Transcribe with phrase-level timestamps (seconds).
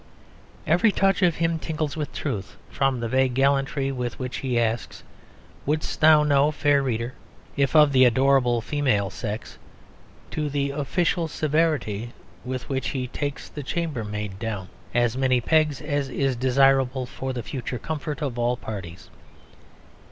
[0.65, 5.03] Every touch of him tingles with truth, from the vague gallantry with which he asks,
[5.67, 7.13] "Would'st thou know, fair reader
[7.55, 9.59] (if of the adorable female sex)"
[10.31, 16.09] to the official severity with which he takes the chambermaid down, "as many pegs as
[16.09, 19.11] is desirable for the future comfort of all parties."